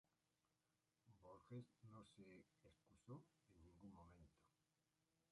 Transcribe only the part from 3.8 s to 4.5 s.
momento.